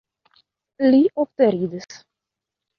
Li 0.95 1.03
ofte 1.25 1.53
ridas. 1.59 1.95